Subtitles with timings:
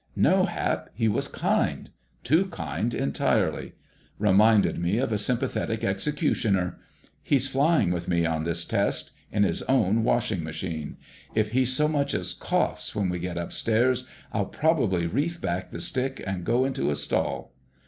[0.15, 3.73] "No, Hap, he was kind—too kind entirely.
[4.17, 6.79] Reminded me of a sympathetic executioner.
[7.21, 10.97] He's flying with me on this test—in his own washing machine.
[11.35, 15.79] If he so much as coughs when we get 'upstairs' I'll probably reef back the
[15.79, 17.53] stick and go into a stall....